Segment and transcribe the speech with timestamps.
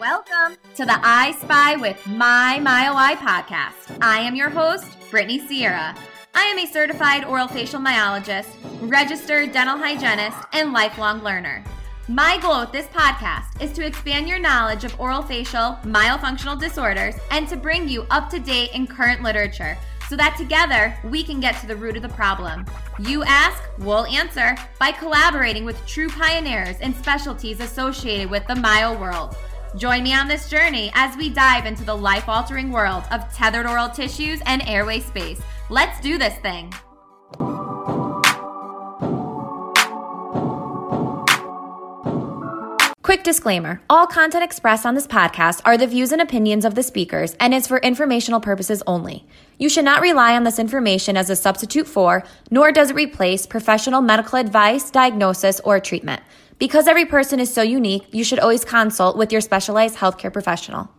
[0.00, 3.98] Welcome to the I Spy with My MyOI podcast.
[4.00, 5.92] I am your host, Brittany Sierra.
[6.36, 8.46] I am a certified oral facial myologist,
[8.80, 11.64] registered dental hygienist, and lifelong learner.
[12.06, 17.16] My goal with this podcast is to expand your knowledge of oral facial myofunctional disorders
[17.32, 19.76] and to bring you up to date in current literature
[20.08, 22.64] so that together we can get to the root of the problem.
[23.00, 28.96] You ask, we'll answer by collaborating with true pioneers and specialties associated with the myo
[28.96, 29.36] world.
[29.76, 33.66] Join me on this journey as we dive into the life altering world of tethered
[33.66, 35.40] oral tissues and airway space.
[35.68, 36.72] Let's do this thing.
[43.02, 46.82] Quick disclaimer all content expressed on this podcast are the views and opinions of the
[46.82, 49.26] speakers and is for informational purposes only.
[49.58, 53.46] You should not rely on this information as a substitute for, nor does it replace,
[53.46, 56.22] professional medical advice, diagnosis, or treatment.
[56.58, 60.90] Because every person is so unique, you should always consult with your specialized healthcare professional.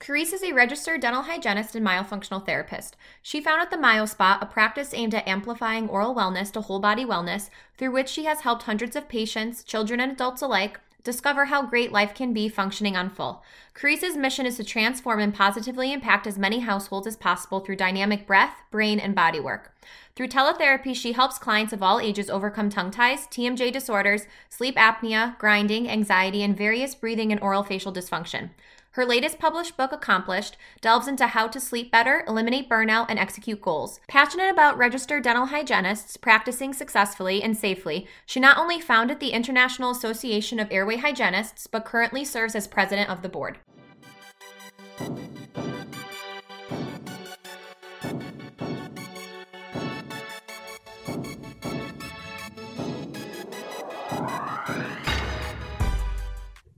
[0.00, 2.96] Carice is a registered dental hygienist and myofunctional therapist.
[3.22, 7.50] She founded the MyoSpot, a practice aimed at amplifying oral wellness to whole body wellness,
[7.78, 11.92] through which she has helped hundreds of patients, children and adults alike, discover how great
[11.92, 13.42] life can be functioning on full.
[13.74, 18.26] Carice's mission is to transform and positively impact as many households as possible through dynamic
[18.26, 19.74] breath, brain, and body work.
[20.14, 25.38] Through teletherapy, she helps clients of all ages overcome tongue ties, TMJ disorders, sleep apnea,
[25.38, 28.50] grinding, anxiety, and various breathing and oral facial dysfunction.
[28.92, 33.62] Her latest published book, Accomplished, delves into how to sleep better, eliminate burnout, and execute
[33.62, 34.00] goals.
[34.06, 39.90] Passionate about registered dental hygienists practicing successfully and safely, she not only founded the International
[39.90, 43.60] Association of Airway Hygienists, but currently serves as president of the board.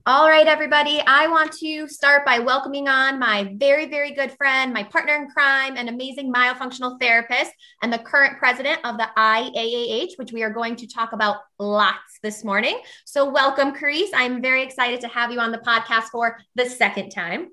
[0.07, 1.01] All right, everybody.
[1.07, 5.31] I want to start by welcoming on my very, very good friend, my partner in
[5.31, 7.51] crime, and amazing myofunctional therapist,
[7.81, 12.19] and the current president of the IAAH, which we are going to talk about lots
[12.21, 12.79] this morning.
[13.05, 14.11] So, welcome, Carice.
[14.13, 17.47] I'm very excited to have you on the podcast for the second time.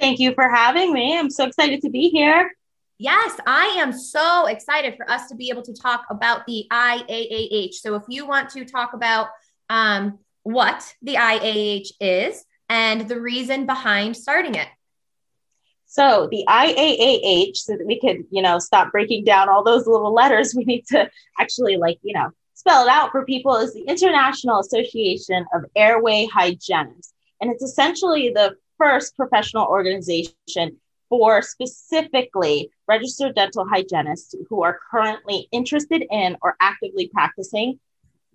[0.00, 1.16] Thank you for having me.
[1.16, 2.50] I'm so excited to be here.
[2.98, 7.74] Yes, I am so excited for us to be able to talk about the IAAH.
[7.74, 9.28] So, if you want to talk about
[9.68, 14.68] um, what the IAH is and the reason behind starting it.
[15.86, 20.14] So the IAAH, so that we could, you know, stop breaking down all those little
[20.14, 23.82] letters, we need to actually like, you know, spell it out for people is the
[23.82, 27.12] International Association of Airway Hygienists.
[27.40, 30.76] And it's essentially the first professional organization
[31.08, 37.80] for specifically registered dental hygienists who are currently interested in or actively practicing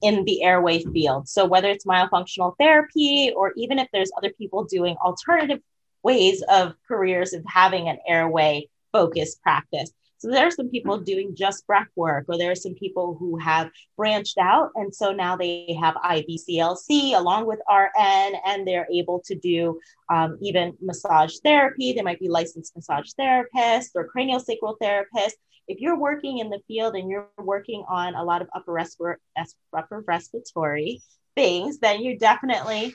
[0.06, 1.28] in the airway field.
[1.28, 5.62] So whether it's myofunctional therapy or even if there's other people doing alternative
[6.04, 9.92] ways of careers of having an airway focused practice.
[10.20, 13.38] So there are some people doing just breath work, or there are some people who
[13.38, 14.70] have branched out.
[14.76, 19.80] And so now they have IBCLC along with RN, and they're able to do
[20.10, 21.94] um, even massage therapy.
[21.94, 25.34] They might be licensed massage therapists or cranial sacral therapists
[25.68, 29.18] if you're working in the field and you're working on a lot of upper, respir-
[29.76, 31.02] upper respiratory
[31.36, 32.94] things, then you're definitely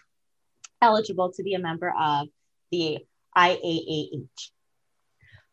[0.80, 2.28] eligible to be a member of
[2.70, 2.98] the
[3.36, 4.50] IAAH.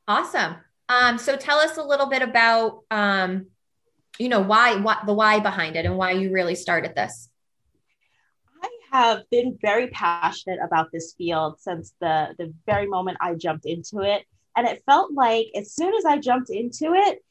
[0.07, 0.55] Awesome.
[0.89, 3.47] Um, so tell us a little bit about, um,
[4.17, 7.29] you know, why, what the why behind it and why you really started this.
[8.63, 13.65] I have been very passionate about this field since the, the very moment I jumped
[13.65, 14.23] into it.
[14.57, 17.23] And it felt like as soon as I jumped into it,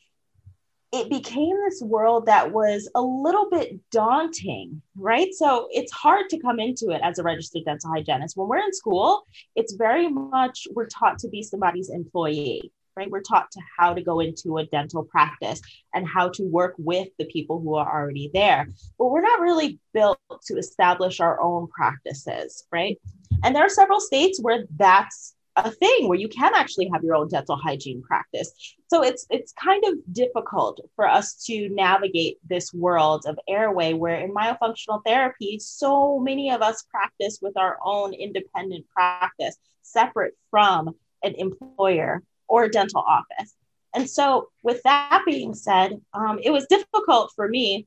[0.92, 5.34] it became this world that was a little bit daunting, right?
[5.34, 8.36] So it's hard to come into it as a registered dental hygienist.
[8.36, 9.24] When we're in school,
[9.56, 13.10] it's very much we're taught to be somebody's employee, right?
[13.10, 15.60] We're taught to how to go into a dental practice
[15.92, 18.68] and how to work with the people who are already there.
[18.96, 22.98] But we're not really built to establish our own practices, right?
[23.42, 27.14] And there are several states where that's a thing where you can actually have your
[27.14, 28.52] own dental hygiene practice.
[28.88, 34.16] So it's it's kind of difficult for us to navigate this world of airway where
[34.16, 40.94] in myofunctional therapy so many of us practice with our own independent practice separate from
[41.22, 43.54] an employer or dental office.
[43.94, 47.86] And so with that being said, um, it was difficult for me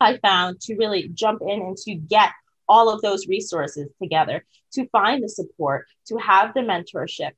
[0.00, 2.30] I found to really jump in and to get
[2.72, 7.32] all of those resources together to find the support, to have the mentorship,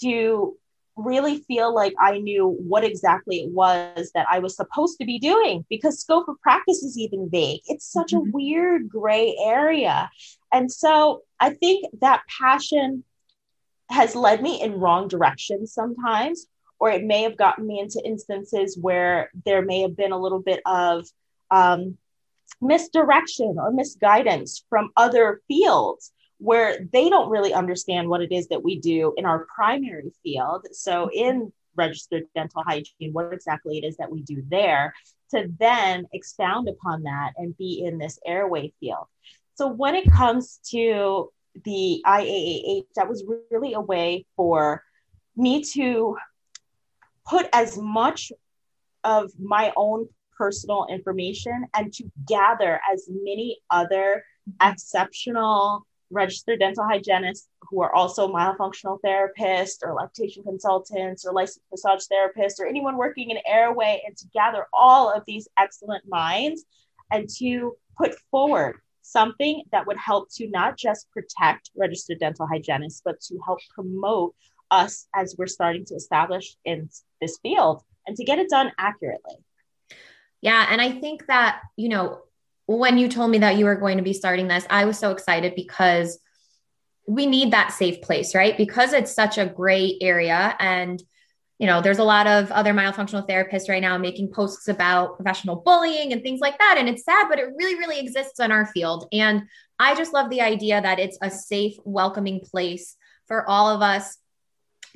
[0.00, 0.56] to
[0.96, 5.18] really feel like I knew what exactly it was that I was supposed to be
[5.18, 7.60] doing because scope of practice is even vague.
[7.66, 8.30] It's such mm-hmm.
[8.30, 10.10] a weird gray area.
[10.54, 13.04] And so I think that passion
[13.90, 16.46] has led me in wrong directions sometimes,
[16.80, 20.40] or it may have gotten me into instances where there may have been a little
[20.40, 21.06] bit of
[21.50, 21.98] um,
[22.60, 28.62] misdirection or misguidance from other fields where they don't really understand what it is that
[28.62, 30.66] we do in our primary field.
[30.72, 34.94] So, in registered dental hygiene, what exactly it is that we do there,
[35.30, 39.06] to then expound upon that and be in this airway field.
[39.54, 41.30] So, when it comes to
[41.64, 44.82] the IAAH, that was really a way for
[45.36, 46.16] me to
[47.26, 48.32] put as much
[49.04, 54.24] of my own personal information and to gather as many other
[54.62, 62.04] exceptional registered dental hygienists who are also myofunctional therapists or lactation consultants or licensed massage
[62.10, 66.64] therapists or anyone working in airway and to gather all of these excellent minds
[67.12, 73.02] and to put forward something that would help to not just protect registered dental hygienists
[73.04, 74.34] but to help promote
[74.70, 76.88] us as we're starting to establish in
[77.20, 79.36] this field and to get it done accurately
[80.40, 82.20] yeah and i think that you know
[82.68, 85.10] when you told me that you were going to be starting this, I was so
[85.10, 86.18] excited because
[87.06, 88.58] we need that safe place, right?
[88.58, 90.54] Because it's such a gray area.
[90.58, 91.02] And,
[91.58, 95.56] you know, there's a lot of other myofunctional therapists right now making posts about professional
[95.56, 96.76] bullying and things like that.
[96.78, 99.08] And it's sad, but it really, really exists in our field.
[99.12, 99.44] And
[99.78, 102.96] I just love the idea that it's a safe, welcoming place
[103.28, 104.18] for all of us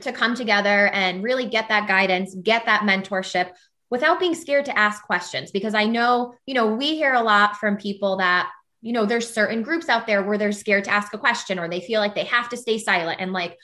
[0.03, 3.53] to come together and really get that guidance, get that mentorship,
[3.93, 7.59] without being scared to ask questions because I know, you know, we hear a lot
[7.59, 8.51] from people that,
[8.81, 11.69] you know, there's certain groups out there where they're scared to ask a question or
[11.69, 13.59] they feel like they have to stay silent and like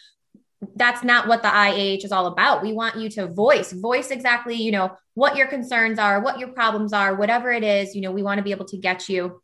[0.77, 2.63] that's not what the IAH is all about.
[2.63, 6.49] We want you to voice, voice exactly, you know, what your concerns are, what your
[6.49, 9.41] problems are, whatever it is, you know, we want to be able to get you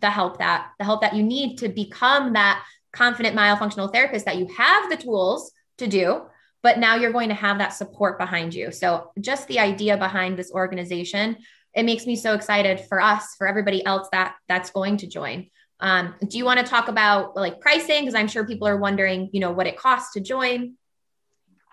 [0.00, 4.38] the help that the help that you need to become that confident myofunctional therapist that
[4.38, 6.22] you have the tools to do
[6.64, 8.72] but now you're going to have that support behind you.
[8.72, 11.36] So just the idea behind this organization,
[11.74, 15.50] it makes me so excited for us, for everybody else that that's going to join.
[15.80, 18.00] Um, do you want to talk about like pricing?
[18.00, 20.76] Because I'm sure people are wondering, you know, what it costs to join.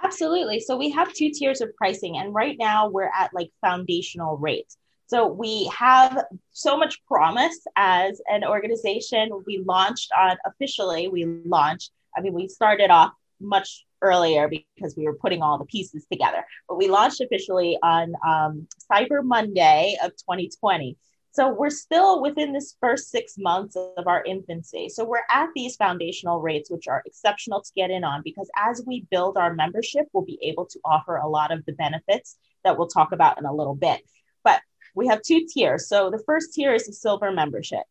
[0.03, 0.59] Absolutely.
[0.59, 4.75] So we have two tiers of pricing, and right now we're at like foundational rates.
[5.07, 9.29] So we have so much promise as an organization.
[9.45, 15.05] We launched on officially, we launched, I mean, we started off much earlier because we
[15.05, 16.43] were putting all the pieces together.
[16.67, 20.97] But we launched officially on um, Cyber Monday of 2020.
[21.33, 24.89] So we're still within this first six months of our infancy.
[24.89, 28.83] So we're at these foundational rates, which are exceptional to get in on because as
[28.85, 32.77] we build our membership, we'll be able to offer a lot of the benefits that
[32.77, 34.01] we'll talk about in a little bit.
[34.43, 34.61] But
[34.93, 35.87] we have two tiers.
[35.87, 37.83] So the first tier is the silver membership.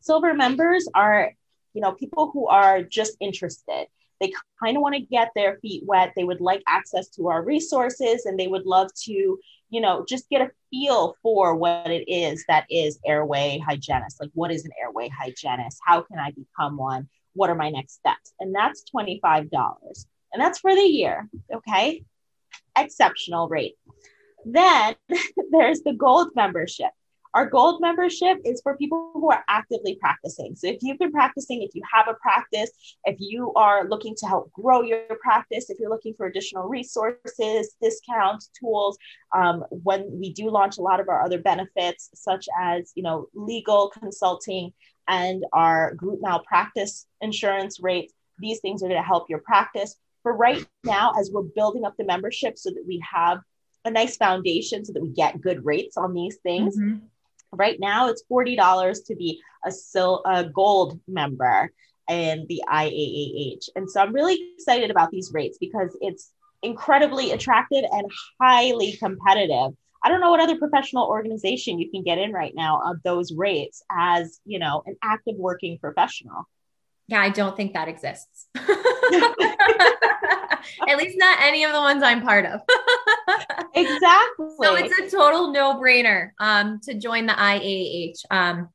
[0.00, 1.32] Silver members are,
[1.74, 3.86] you know, people who are just interested.
[4.20, 4.32] They
[4.62, 6.12] kind of want to get their feet wet.
[6.16, 9.12] They would like access to our resources and they would love to,
[9.70, 14.20] you know, just get a feel for what it is that is airway hygienist.
[14.20, 15.78] Like, what is an airway hygienist?
[15.84, 17.08] How can I become one?
[17.34, 18.32] What are my next steps?
[18.40, 19.48] And that's $25.
[20.32, 21.28] And that's for the year.
[21.52, 22.04] Okay.
[22.76, 23.76] Exceptional rate.
[24.44, 24.96] Then
[25.50, 26.90] there's the gold membership.
[27.34, 30.56] Our gold membership is for people who are actively practicing.
[30.56, 32.70] So if you've been practicing, if you have a practice,
[33.04, 37.76] if you are looking to help grow your practice, if you're looking for additional resources,
[37.82, 38.98] discounts, tools,
[39.34, 43.28] um, when we do launch a lot of our other benefits, such as you know
[43.34, 44.72] legal consulting
[45.06, 49.96] and our group malpractice insurance rates, these things are going to help your practice.
[50.22, 53.38] For right now, as we're building up the membership so that we have
[53.84, 56.78] a nice foundation so that we get good rates on these things.
[56.78, 57.06] Mm-hmm.
[57.52, 61.70] Right now, it's $40 to be a, sil- a gold member
[62.08, 63.68] in the IAAH.
[63.76, 69.76] And so I'm really excited about these rates because it's incredibly attractive and highly competitive.
[70.02, 73.32] I don't know what other professional organization you can get in right now of those
[73.32, 76.48] rates as, you know, an active working professional.
[77.08, 78.46] Yeah, I don't think that exists.
[80.86, 82.60] At least not any of the ones I'm part of.
[83.74, 84.46] exactly.
[84.60, 88.24] So it's a total no-brainer um, to join the IAH.
[88.30, 88.68] Um,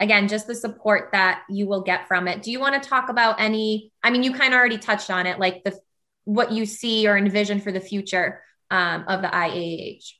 [0.00, 2.42] again, just the support that you will get from it.
[2.42, 3.92] Do you want to talk about any?
[4.02, 5.78] I mean, you kind of already touched on it, like the
[6.24, 10.12] what you see or envision for the future um, of the IAH.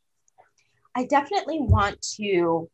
[0.94, 2.70] I definitely want to,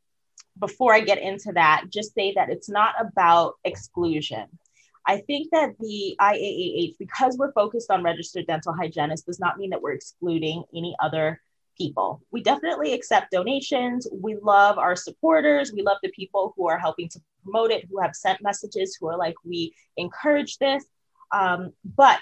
[0.58, 4.46] before I get into that, just say that it's not about exclusion
[5.06, 9.70] I think that the IAAH, because we're focused on registered dental hygienists, does not mean
[9.70, 11.40] that we're excluding any other
[11.76, 12.22] people.
[12.30, 14.06] We definitely accept donations.
[14.12, 15.72] We love our supporters.
[15.72, 19.08] We love the people who are helping to promote it, who have sent messages, who
[19.08, 20.84] are like, we encourage this.
[21.32, 22.20] Um, but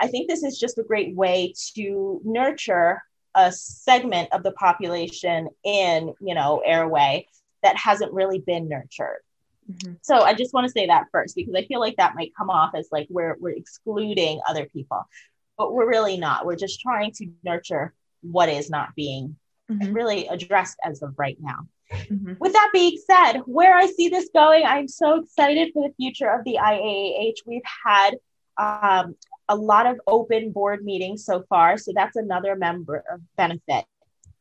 [0.00, 3.02] I think this is just a great way to nurture
[3.34, 7.26] a segment of the population in, you know, airway
[7.62, 9.18] that hasn't really been nurtured.
[9.70, 9.94] Mm-hmm.
[10.02, 12.50] So I just want to say that first because I feel like that might come
[12.50, 15.06] off as like we're we're excluding other people,
[15.56, 16.46] but we're really not.
[16.46, 19.36] We're just trying to nurture what is not being
[19.70, 19.92] mm-hmm.
[19.92, 21.68] really addressed as of right now.
[21.92, 22.34] Mm-hmm.
[22.38, 26.30] With that being said, where I see this going, I'm so excited for the future
[26.30, 27.34] of the IAAH.
[27.46, 28.16] We've had
[28.58, 29.16] um,
[29.48, 33.04] a lot of open board meetings so far, so that's another member
[33.36, 33.84] benefit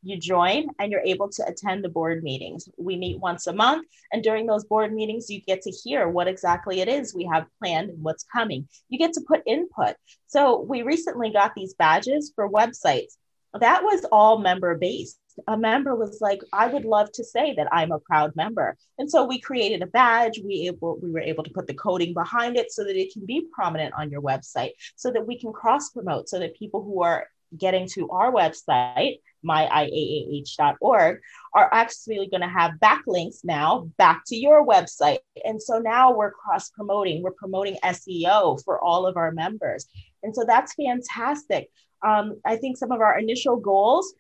[0.04, 2.70] you join and you're able to attend the board meetings.
[2.78, 6.28] We meet once a month, and during those board meetings, you get to hear what
[6.28, 8.68] exactly it is we have planned and what's coming.
[8.90, 9.96] You get to put input.
[10.28, 13.18] So, we recently got these badges for websites.
[13.60, 15.20] That was all member based.
[15.48, 18.76] A member was like, I would love to say that I'm a proud member.
[18.98, 20.40] And so we created a badge.
[20.44, 23.26] We able we were able to put the coding behind it so that it can
[23.26, 27.04] be prominent on your website, so that we can cross promote, so that people who
[27.04, 31.20] are getting to our website myiaah.org
[31.54, 35.20] are actually going to have backlinks now back to your website.
[35.46, 39.88] And so now we're cross promoting, we're promoting SEO for all of our members.
[40.24, 41.70] And so that's fantastic.
[42.06, 44.14] Um, I think some of our initial goals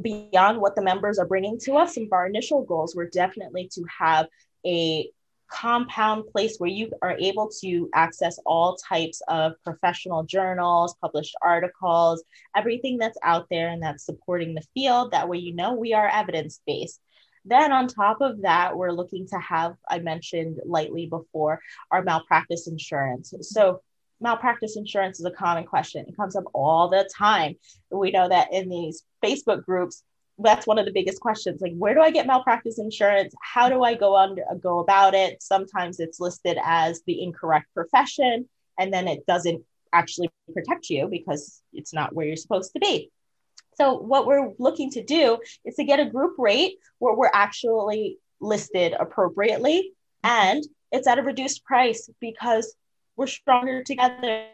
[0.00, 3.68] beyond what the members are bringing to us, some of our initial goals were definitely
[3.74, 4.26] to have
[4.64, 5.10] a
[5.52, 12.24] compound place where you are able to access all types of professional journals, published articles,
[12.56, 15.12] everything that's out there and that's supporting the field.
[15.12, 17.00] That way, you know, we are evidence based.
[17.44, 22.68] Then, on top of that, we're looking to have, I mentioned lightly before, our malpractice
[22.68, 23.34] insurance.
[23.40, 23.82] So,
[24.20, 26.06] malpractice insurance is a common question.
[26.08, 27.56] It comes up all the time.
[27.90, 30.04] We know that in these Facebook groups,
[30.38, 31.60] that's one of the biggest questions.
[31.60, 33.34] Like where do i get malpractice insurance?
[33.40, 35.42] How do i go under go about it?
[35.42, 38.48] Sometimes it's listed as the incorrect profession
[38.78, 39.62] and then it doesn't
[39.92, 43.10] actually protect you because it's not where you're supposed to be.
[43.74, 48.18] So what we're looking to do is to get a group rate where we're actually
[48.40, 49.92] listed appropriately
[50.24, 52.74] and it's at a reduced price because
[53.16, 54.46] we're stronger together.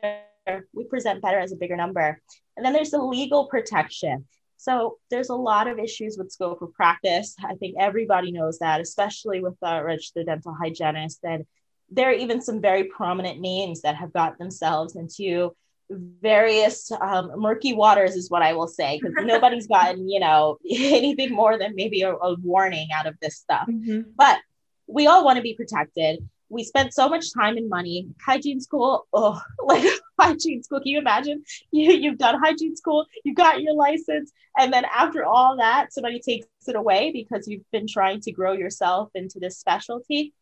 [0.72, 2.20] We present better as a bigger number.
[2.56, 4.26] And then there's the legal protection
[4.58, 7.36] so there's a lot of issues with scope of practice.
[7.42, 11.20] I think everybody knows that, especially with uh, registered dental hygienists.
[11.22, 11.46] And
[11.90, 15.54] there are even some very prominent names that have got themselves into
[15.88, 21.32] various um, murky waters, is what I will say, because nobody's gotten, you know, anything
[21.32, 23.68] more than maybe a, a warning out of this stuff.
[23.68, 24.10] Mm-hmm.
[24.16, 24.40] But
[24.88, 28.08] we all want to be protected we spent so much time and money.
[28.24, 29.84] Hygiene school, oh, like
[30.18, 30.80] hygiene school.
[30.80, 31.44] Can you imagine?
[31.70, 36.18] You, you've done hygiene school, you got your license, and then after all that, somebody
[36.18, 40.32] takes it away because you've been trying to grow yourself into this specialty.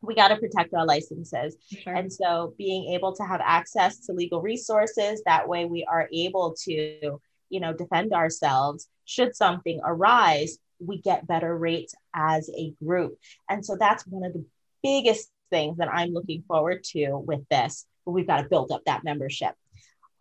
[0.00, 1.56] We got to protect our licenses.
[1.68, 1.94] Sure.
[1.94, 6.54] And so being able to have access to legal resources, that way we are able
[6.64, 7.18] to,
[7.50, 13.18] you know, defend ourselves should something arise we get better rates as a group.
[13.48, 14.44] And so that's one of the
[14.82, 18.82] biggest things that I'm looking forward to with this, but we've got to build up
[18.86, 19.54] that membership.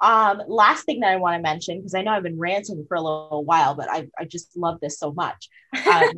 [0.02, 2.96] Um, last thing that I want to mention, because I know I've been ranting for
[2.96, 5.48] a little while, but I, I just love this so much.
[5.86, 6.04] Um,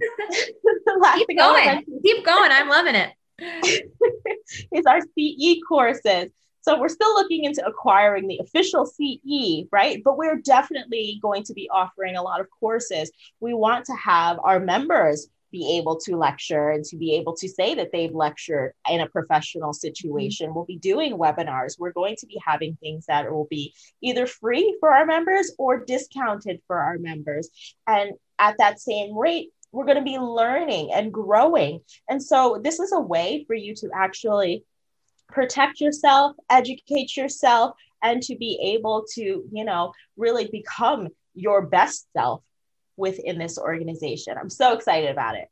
[1.15, 1.83] Keep going.
[2.03, 2.51] Keep going.
[2.51, 3.11] I'm loving it.
[4.71, 6.29] is our CE courses.
[6.61, 10.01] So we're still looking into acquiring the official CE, right?
[10.03, 13.11] But we're definitely going to be offering a lot of courses.
[13.41, 17.47] We want to have our members be able to lecture and to be able to
[17.47, 20.47] say that they've lectured in a professional situation.
[20.47, 20.55] Mm-hmm.
[20.55, 21.79] We'll be doing webinars.
[21.79, 25.85] We're going to be having things that will be either free for our members or
[25.85, 27.49] discounted for our members.
[27.87, 31.81] And at that same rate, we're going to be learning and growing.
[32.09, 34.63] And so, this is a way for you to actually
[35.29, 42.07] protect yourself, educate yourself, and to be able to, you know, really become your best
[42.13, 42.43] self
[42.97, 44.35] within this organization.
[44.39, 45.49] I'm so excited about it.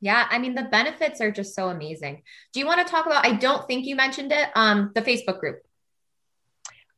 [0.00, 2.22] Yeah, I mean the benefits are just so amazing.
[2.52, 5.40] Do you want to talk about I don't think you mentioned it, um the Facebook
[5.40, 5.62] group.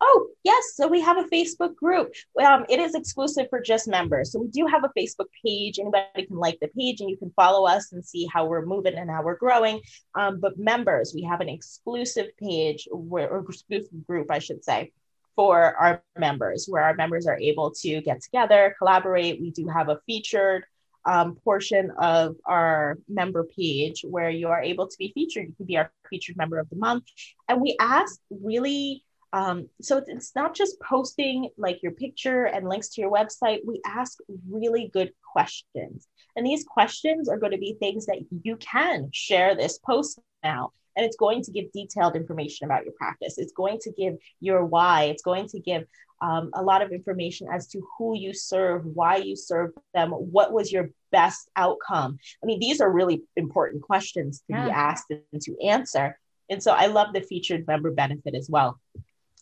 [0.02, 0.76] Oh, yes.
[0.76, 2.12] So we have a Facebook group.
[2.42, 4.32] Um, it is exclusive for just members.
[4.32, 5.78] So we do have a Facebook page.
[5.78, 8.94] Anybody can like the page and you can follow us and see how we're moving
[8.94, 9.80] and how we're growing.
[10.14, 14.92] Um, but members, we have an exclusive page where, or exclusive group, I should say,
[15.40, 19.40] for our members, where our members are able to get together, collaborate.
[19.40, 20.64] We do have a featured
[21.06, 25.46] um, portion of our member page where you are able to be featured.
[25.46, 27.04] You can be our featured member of the month.
[27.48, 32.90] And we ask really, um, so it's not just posting like your picture and links
[32.90, 33.60] to your website.
[33.64, 36.06] We ask really good questions.
[36.36, 40.72] And these questions are going to be things that you can share this post now.
[40.96, 43.38] And it's going to give detailed information about your practice.
[43.38, 45.04] It's going to give your why.
[45.04, 45.84] It's going to give
[46.20, 50.52] um, a lot of information as to who you serve, why you serve them, what
[50.52, 52.18] was your best outcome.
[52.42, 54.64] I mean, these are really important questions to yeah.
[54.66, 56.18] be asked and to answer.
[56.50, 58.78] And so I love the featured member benefit as well.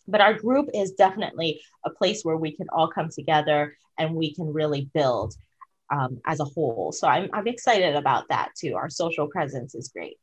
[0.07, 4.33] But our group is definitely a place where we can all come together and we
[4.33, 5.35] can really build
[5.91, 6.91] um, as a whole.
[6.91, 8.75] So I'm, I'm excited about that too.
[8.75, 10.17] Our social presence is great.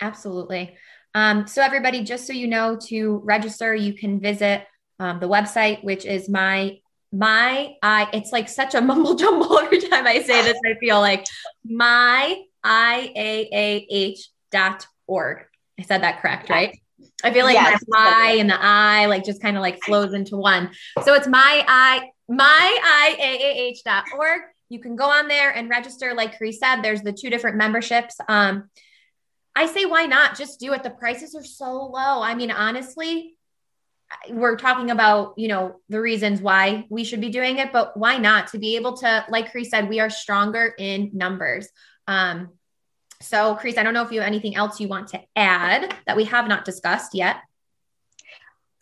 [0.00, 0.76] Absolutely.
[1.14, 4.66] Um, so, everybody, just so you know, to register, you can visit
[4.98, 6.78] um, the website, which is my
[7.12, 8.08] my I.
[8.12, 10.58] It's like such a mumble jumble every time I say this.
[10.66, 11.24] I feel like
[11.64, 15.44] my i a a h dot org.
[15.78, 16.78] I said that correct, right?
[17.24, 20.36] I feel like yes, my and the I like just kind of like flows into
[20.36, 20.70] one.
[21.02, 24.42] So it's my I my i a a h dot org.
[24.68, 26.12] You can go on there and register.
[26.14, 28.16] Like Chris said, there's the two different memberships.
[28.28, 28.68] Um,
[29.56, 30.82] I say, why not just do it?
[30.82, 32.22] The prices are so low.
[32.22, 33.36] I mean, honestly,
[34.30, 38.16] we're talking about you know the reasons why we should be doing it but why
[38.18, 41.68] not to be able to like Chris said we are stronger in numbers
[42.06, 42.50] um
[43.20, 46.16] so Chris I don't know if you have anything else you want to add that
[46.16, 47.38] we have not discussed yet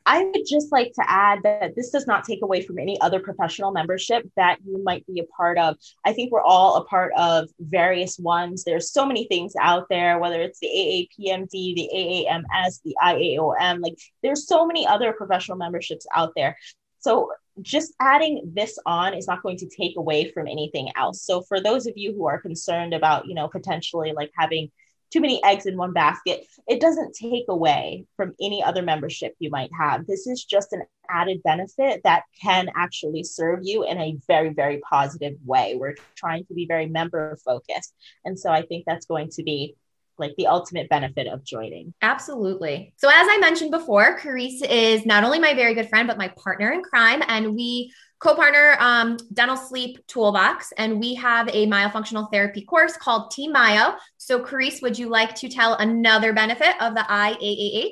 [0.07, 3.21] I would just like to add that this does not take away from any other
[3.21, 5.77] professional membership that you might be a part of.
[6.05, 8.65] I think we're all a part of various ones.
[8.65, 13.95] There's so many things out there, whether it's the AAPMD, the AAMS, the IAOM, like
[14.23, 16.59] there's so many other professional memberships out there.
[17.01, 17.31] So
[17.63, 21.23] just adding this on is not going to take away from anything else.
[21.23, 24.71] So for those of you who are concerned about, you know, potentially like having
[25.15, 26.45] too many eggs in one basket.
[26.67, 30.09] It doesn't take away from any other membership you might have.
[30.09, 34.79] This is just an added benefit that can actually serve you in a very, very
[34.79, 35.77] positive way.
[35.77, 37.95] We're trying to be very member focused.
[38.25, 39.77] And so I think that's going to be
[40.19, 41.95] like the ultimate benefit of joining.
[42.03, 42.93] Absolutely.
[42.97, 46.29] So as I mentioned before, Carice is not only my very good friend, but my
[46.29, 47.23] partner in crime.
[47.29, 47.93] And we
[48.25, 53.97] co-partner um, dental sleep toolbox and we have a myofunctional therapy course called team myo
[54.25, 57.91] so Carice, would you like to tell another benefit of the iaah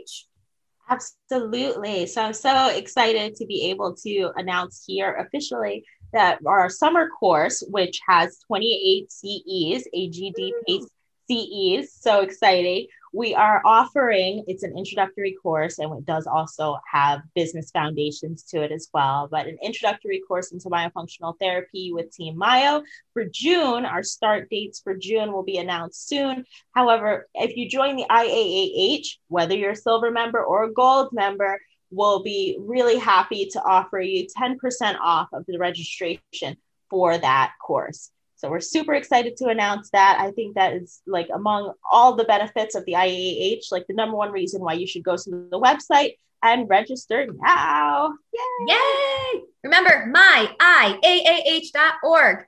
[0.89, 2.07] absolutely.
[2.07, 7.63] So i'm so excited to be able to announce here officially that our summer course
[7.69, 10.87] which has 28 ces agd pace
[11.31, 17.21] ces so exciting we are offering it's an introductory course and it does also have
[17.35, 22.37] business foundations to it as well but an introductory course into myofunctional therapy with team
[22.37, 23.85] myo for june.
[23.85, 26.45] Our start dates for june will be announced soon.
[26.75, 31.61] However if you join the iaah whether you're a silver member or a gold member
[31.91, 36.57] we'll be really happy to offer you 10% off of the registration
[36.89, 38.11] for that course
[38.43, 40.17] so we're super excited to announce that.
[40.19, 44.17] I think that is like among all the benefits of the IAH, like the number
[44.17, 48.13] one reason why you should go to the website and register now.
[48.35, 48.75] Yay!
[48.75, 49.43] Yay!
[49.63, 50.57] Remember, myiaah.org.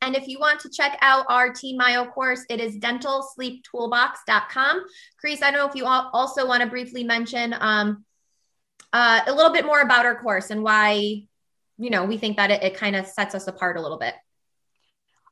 [0.02, 4.85] And if you want to check out our Team Myo course, it is dentalsleeptoolbox.com.
[5.20, 8.04] Chris, I don't know if you also want to briefly mention um,
[8.92, 11.22] uh, a little bit more about our course and why,
[11.78, 14.14] you know, we think that it, it kind of sets us apart a little bit.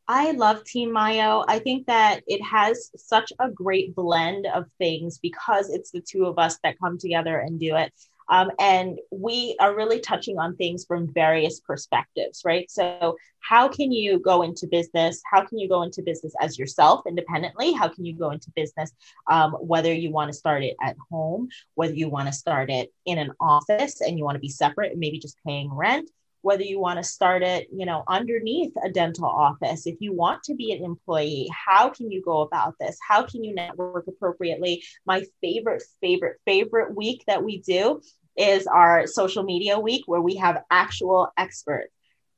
[0.09, 1.45] I love Team Myo.
[1.47, 6.27] I think that it has such a great blend of things because it's the two
[6.27, 7.93] of us that come together and do it.
[8.29, 12.71] Um, and we are really touching on things from various perspectives, right?
[12.71, 15.21] So, how can you go into business?
[15.31, 17.73] How can you go into business as yourself independently?
[17.73, 18.93] How can you go into business
[19.31, 22.93] um, whether you want to start it at home, whether you want to start it
[23.05, 26.09] in an office and you want to be separate and maybe just paying rent?
[26.43, 29.87] Whether you want to start it, you know, underneath a dental office.
[29.87, 32.99] If you want to be an employee, how can you go about this?
[33.07, 34.85] How can you network appropriately?
[35.07, 38.03] My favorite, favorite, favorite week that we do
[38.37, 41.93] is our social media week where we have actual experts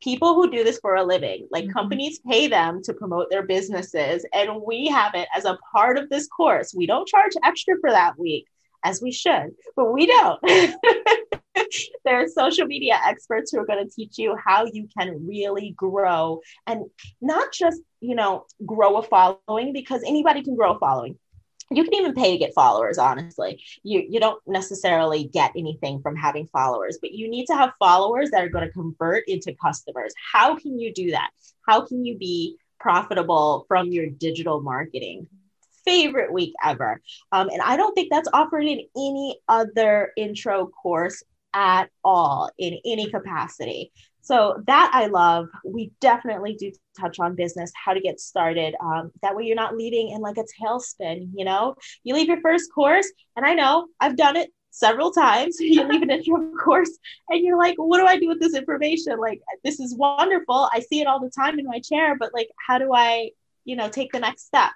[0.04, 1.72] people who do this for a living like mm-hmm.
[1.72, 6.10] companies pay them to promote their businesses and we have it as a part of
[6.10, 8.46] this course we don't charge extra for that week
[8.84, 10.40] as we should but we don't
[12.04, 15.74] there are social media experts who are going to teach you how you can really
[15.76, 16.84] grow and
[17.20, 21.18] not just, you know, grow a following because anybody can grow a following.
[21.70, 23.62] You can even pay to get followers, honestly.
[23.82, 28.30] You, you don't necessarily get anything from having followers, but you need to have followers
[28.30, 30.12] that are going to convert into customers.
[30.32, 31.30] How can you do that?
[31.66, 35.26] How can you be profitable from your digital marketing.
[35.86, 37.00] Favorite week ever.
[37.32, 41.22] Um, and I don't think that's offered in any other intro course
[41.54, 43.92] at all in any capacity.
[44.20, 45.48] So that I love.
[45.64, 48.74] We definitely do touch on business, how to get started.
[48.80, 51.76] Um, that way you're not leaving in like a tailspin, you know?
[52.04, 55.56] You leave your first course, and I know I've done it several times.
[55.60, 59.18] You leave an intro course and you're like, what do I do with this information?
[59.18, 60.68] Like, this is wonderful.
[60.72, 63.30] I see it all the time in my chair, but like, how do I,
[63.64, 64.70] you know, take the next step?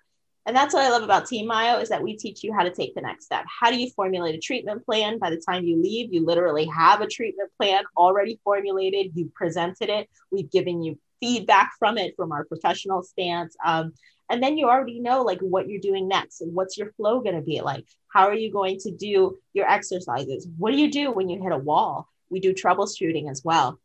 [0.46, 2.70] And that's what I love about Team Myo is that we teach you how to
[2.70, 3.44] take the next step.
[3.46, 5.18] How do you formulate a treatment plan?
[5.18, 9.12] By the time you leave, you literally have a treatment plan already formulated.
[9.14, 10.08] You presented it.
[10.30, 13.56] We've given you feedback from it from our professional stance.
[13.64, 13.92] Um,
[14.30, 17.34] and then you already know like what you're doing next and what's your flow going
[17.36, 17.84] to be like.
[18.08, 20.48] How are you going to do your exercises?
[20.56, 22.08] What do you do when you hit a wall?
[22.30, 23.78] We do troubleshooting as well.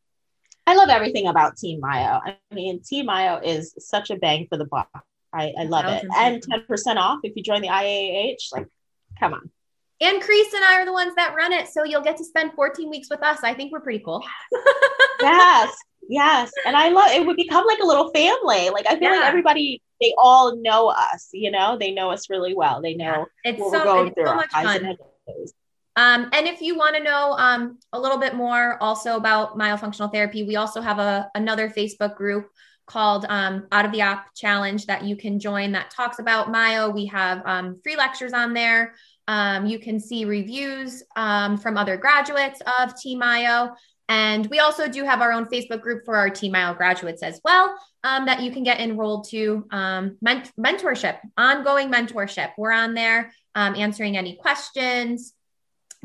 [0.65, 2.21] I love everything about Team Myo.
[2.25, 5.05] I mean, Team Myo is such a bang for the buck.
[5.33, 6.05] I, I love it.
[6.15, 8.51] And 10% off if you join the IAAH.
[8.51, 8.67] Like,
[9.19, 9.49] come on.
[10.01, 11.67] And Carice and I are the ones that run it.
[11.69, 13.39] So you'll get to spend 14 weeks with us.
[13.43, 14.23] I think we're pretty cool.
[15.21, 15.75] yes.
[16.09, 16.51] Yes.
[16.65, 18.69] And I love it would become like a little family.
[18.69, 19.19] Like I feel yeah.
[19.19, 22.81] like everybody they all know us, you know, they know us really well.
[22.81, 23.51] They know yeah.
[23.51, 24.15] it's so, it's.
[24.17, 24.97] So much fun.
[25.95, 30.11] Um, and if you want to know um, a little bit more also about myofunctional
[30.11, 32.49] therapy, we also have a another Facebook group
[32.85, 36.89] called um, Out of the App Challenge that you can join that talks about Myo.
[36.89, 38.95] We have um, free lectures on there.
[39.27, 43.73] Um, you can see reviews um, from other graduates of Team Myo.
[44.09, 47.39] And we also do have our own Facebook group for our Team Myo graduates as
[47.45, 49.65] well um, that you can get enrolled to.
[49.71, 52.51] Um, ment- mentorship, ongoing mentorship.
[52.57, 55.33] We're on there answering any questions,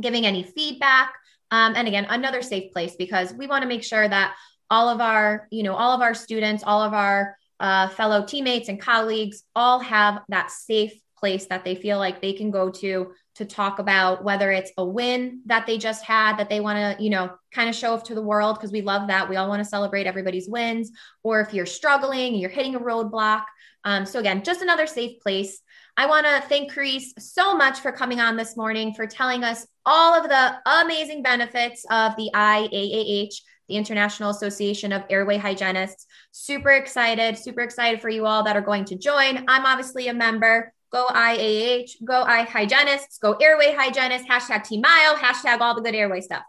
[0.00, 1.12] giving any feedback.
[1.50, 4.36] and again, another safe place because we want to make sure that
[4.70, 8.68] all of our, you know, all of our students, all of our uh, fellow teammates
[8.68, 13.12] and colleagues all have that safe place that they feel like they can go to
[13.35, 17.02] to talk about whether it's a win that they just had that they want to
[17.02, 19.28] you know kind of show off to the world because we love that.
[19.28, 20.92] We all want to celebrate everybody's wins.
[21.22, 23.44] Or if you're struggling you're hitting a roadblock
[23.85, 25.61] um, so again just another safe place.
[25.96, 29.66] I want to thank Carice so much for coming on this morning for telling us
[29.85, 33.28] all of the amazing benefits of the iaah
[33.68, 36.07] the International Association of Airway Hygienists.
[36.33, 39.44] Super excited, super excited for you all that are going to join.
[39.48, 40.72] I'm obviously a member.
[40.90, 45.94] Go IAH, go I hygienists, go airway hygienists, hashtag Team Myo, hashtag all the good
[45.94, 46.42] airway stuff.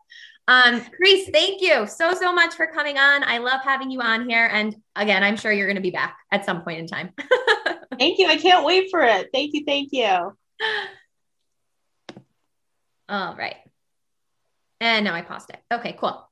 [0.48, 3.24] Um, Chris, thank you so, so much for coming on.
[3.26, 4.50] I love having you on here.
[4.52, 7.12] And again, I'm sure you're going to be back at some point in time.
[8.00, 8.28] thank you.
[8.28, 9.28] I can't wait for it.
[9.34, 9.64] Thank you.
[9.66, 10.08] Thank you.
[13.10, 13.58] All right.
[14.80, 15.60] And now I paused it.
[15.72, 16.29] Okay, cool.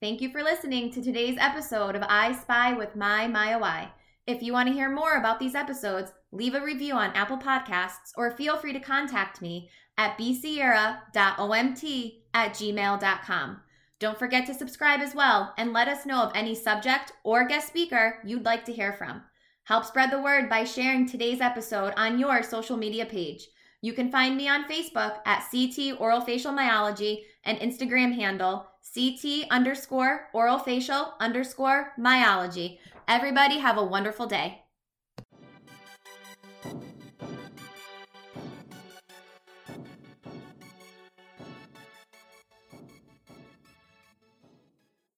[0.00, 3.88] Thank you for listening to today's episode of I Spy with My MyOI.
[4.26, 8.10] If you want to hear more about these episodes, leave a review on Apple Podcasts
[8.16, 13.60] or feel free to contact me at bsierra.omt at gmail.com.
[14.00, 17.68] Don't forget to subscribe as well and let us know of any subject or guest
[17.68, 19.22] speaker you'd like to hear from.
[19.64, 23.46] Help spread the word by sharing today's episode on your social media page.
[23.80, 29.46] You can find me on Facebook at CT Oral Facial Myology and Instagram handle CT
[29.50, 32.78] underscore oral facial underscore myology.
[33.06, 34.62] Everybody have a wonderful day.